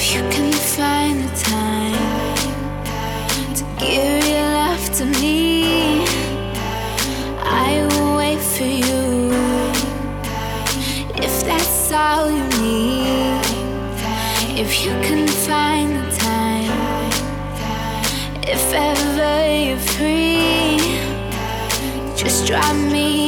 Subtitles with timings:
[0.00, 2.36] If you can find the time
[3.56, 6.04] to give your love to me,
[7.42, 9.32] I will wait for you.
[11.16, 13.42] If that's all you need,
[14.56, 17.10] if you can find the time,
[18.44, 19.34] if ever
[19.66, 20.78] you're free,
[22.16, 23.27] just drop me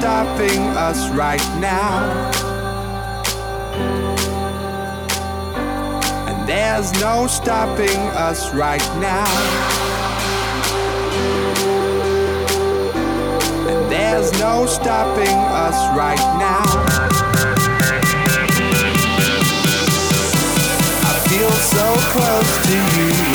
[0.00, 2.30] Stopping us right now.
[6.26, 9.28] And there's no stopping us right now.
[13.68, 16.64] And there's no stopping us right now.
[21.04, 23.29] I feel so close to you.